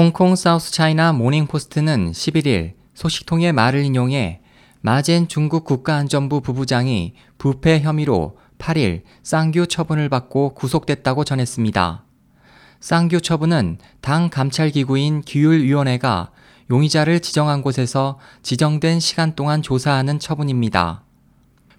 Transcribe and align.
홍콩 0.00 0.34
사우스 0.34 0.72
차이나 0.72 1.12
모닝포스트는 1.12 2.12
11일 2.12 2.72
소식통의 2.94 3.52
말을 3.52 3.84
인용해 3.84 4.40
마젠 4.80 5.28
중국 5.28 5.66
국가안전부 5.66 6.40
부부장이 6.40 7.12
부패 7.36 7.80
혐의로 7.80 8.38
8일 8.58 9.02
쌍규 9.22 9.66
처분을 9.66 10.08
받고 10.08 10.54
구속됐다고 10.54 11.24
전했습니다. 11.24 12.06
쌍규 12.80 13.20
처분은 13.20 13.76
당 14.00 14.30
감찰기구인 14.30 15.20
기율위원회가 15.20 16.30
용의자를 16.70 17.20
지정한 17.20 17.60
곳에서 17.60 18.18
지정된 18.42 19.00
시간 19.00 19.34
동안 19.34 19.60
조사하는 19.60 20.18
처분입니다. 20.18 21.02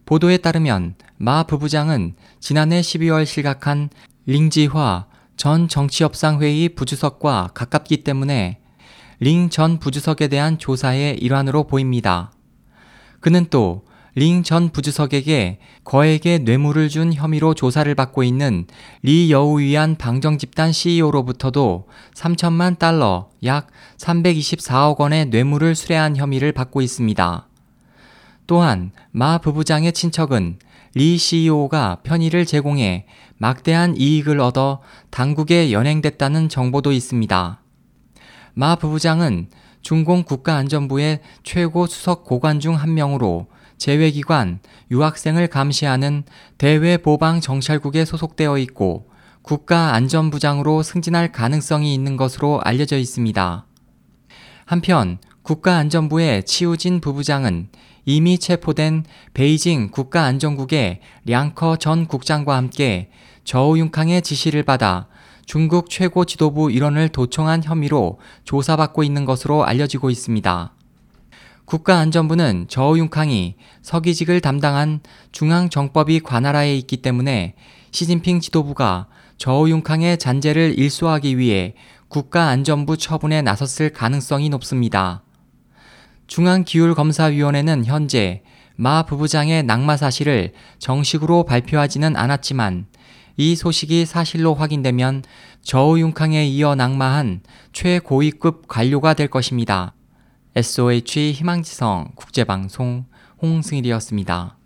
보도에 0.05 0.37
따르면 0.37 0.93
마 1.17 1.41
부부장은 1.41 2.13
지난해 2.39 2.81
12월 2.81 3.25
실각한 3.25 3.89
링지화 4.27 5.07
전 5.41 5.67
정치협상회의 5.67 6.69
부주석과 6.69 7.49
가깝기 7.55 8.03
때문에 8.03 8.59
링 9.19 9.49
전 9.49 9.79
부주석에 9.79 10.27
대한 10.27 10.59
조사의 10.59 11.17
일환으로 11.17 11.63
보입니다. 11.63 12.31
그는 13.21 13.47
또 13.49 13.81
링 14.13 14.43
전 14.43 14.69
부주석에게 14.69 15.57
거액의 15.83 16.39
뇌물을 16.39 16.89
준 16.89 17.11
혐의로 17.11 17.55
조사를 17.55 17.93
받고 17.95 18.23
있는 18.23 18.67
리 19.01 19.31
여우위안 19.31 19.95
방정집단 19.95 20.73
CEO로부터도 20.73 21.87
3천만 22.13 22.77
달러 22.77 23.29
약 23.43 23.67
324억 23.97 24.99
원의 24.99 25.27
뇌물을 25.27 25.73
수뢰한 25.75 26.17
혐의를 26.17 26.51
받고 26.51 26.81
있습니다. 26.81 27.47
또한 28.51 28.91
마 29.11 29.37
부부장의 29.37 29.93
친척은 29.93 30.59
리 30.93 31.17
CEO가 31.17 31.99
편의를 32.03 32.45
제공해 32.45 33.05
막대한 33.37 33.95
이익을 33.95 34.41
얻어 34.41 34.81
당국에 35.09 35.71
연행됐다는 35.71 36.49
정보도 36.49 36.91
있습니다. 36.91 37.61
마 38.53 38.75
부부장은 38.75 39.47
중공 39.81 40.23
국가안전부의 40.23 41.21
최고 41.43 41.87
수석 41.87 42.25
고관 42.25 42.59
중 42.59 42.75
한 42.75 42.93
명으로 42.93 43.47
재외기관, 43.77 44.59
유학생을 44.91 45.47
감시하는 45.47 46.23
대외보방정찰국에 46.57 48.03
소속되어 48.03 48.57
있고 48.57 49.07
국가안전부장으로 49.43 50.83
승진할 50.83 51.31
가능성이 51.31 51.93
있는 51.93 52.17
것으로 52.17 52.59
알려져 52.65 52.97
있습니다. 52.97 53.65
한편 54.65 55.19
국가안전부의 55.43 56.43
치우진 56.43 57.01
부부장은 57.01 57.69
이미 58.05 58.37
체포된 58.37 59.05
베이징 59.33 59.89
국가안전국의 59.89 60.99
량커 61.25 61.77
전 61.77 62.07
국장과 62.07 62.55
함께 62.55 63.09
저우융캉의 63.43 64.21
지시를 64.21 64.63
받아 64.63 65.07
중국 65.45 65.89
최고 65.89 66.25
지도부 66.25 66.71
일원을 66.71 67.09
도청한 67.09 67.63
혐의로 67.63 68.19
조사받고 68.43 69.03
있는 69.03 69.25
것으로 69.25 69.65
알려지고 69.65 70.09
있습니다. 70.09 70.73
국가안전부는 71.65 72.67
저우융캉이 72.67 73.55
서기직을 73.81 74.41
담당한 74.41 74.99
중앙정법위 75.31 76.19
관할하에 76.19 76.75
있기 76.77 76.97
때문에 76.97 77.55
시진핑 77.91 78.39
지도부가 78.41 79.07
저우융캉의 79.37 80.19
잔재를 80.19 80.77
일소하기 80.77 81.37
위해 81.37 81.73
국가안전부 82.09 82.97
처분에 82.97 83.41
나섰을 83.41 83.91
가능성이 83.91 84.49
높습니다. 84.49 85.23
중앙기율검사위원회는 86.31 87.83
현재 87.83 88.41
마 88.77 89.03
부부장의 89.03 89.63
낙마 89.63 89.97
사실을 89.97 90.53
정식으로 90.79 91.43
발표하지는 91.43 92.15
않았지만 92.15 92.85
이 93.35 93.57
소식이 93.57 94.05
사실로 94.05 94.53
확인되면 94.55 95.23
저우융캉에 95.61 96.45
이어 96.45 96.75
낙마한 96.75 97.41
최고위급 97.73 98.69
관료가 98.69 99.13
될 99.13 99.27
것입니다. 99.27 99.93
SOH 100.55 101.33
희망지성 101.33 102.13
국제방송 102.15 103.05
홍승일이었습니다. 103.41 104.57